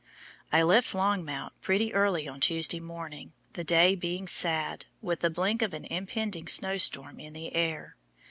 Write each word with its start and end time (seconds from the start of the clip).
I 0.51 0.63
left 0.63 0.95
Longmount 0.95 1.61
pretty 1.61 1.93
early 1.93 2.27
on 2.27 2.39
Tuesday 2.39 2.79
morning, 2.79 3.33
the 3.53 3.63
day 3.63 3.93
being 3.93 4.27
sad, 4.27 4.85
with 4.99 5.19
the 5.19 5.29
blink 5.29 5.61
of 5.61 5.75
an 5.75 5.85
impending 5.85 6.47
snow 6.47 6.79
storm 6.79 7.19
in 7.19 7.33
the 7.33 7.55
air. 7.55 7.97